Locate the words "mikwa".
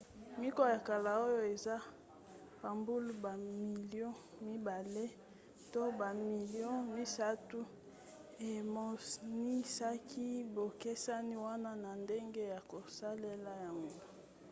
0.41-0.65